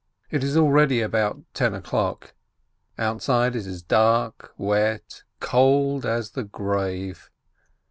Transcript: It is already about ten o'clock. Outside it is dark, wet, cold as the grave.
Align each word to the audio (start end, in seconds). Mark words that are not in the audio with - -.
It 0.31 0.43
is 0.43 0.57
already 0.57 0.99
about 1.01 1.43
ten 1.53 1.75
o'clock. 1.75 2.33
Outside 2.97 3.55
it 3.55 3.67
is 3.67 3.83
dark, 3.83 4.51
wet, 4.57 5.21
cold 5.39 6.07
as 6.07 6.31
the 6.31 6.43
grave. 6.43 7.29